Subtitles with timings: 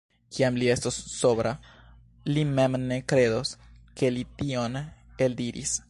[0.35, 1.51] Kiam li estos sobra,
[2.35, 3.55] li mem ne kredos,
[4.01, 4.81] ke li tion
[5.27, 5.77] eldiris.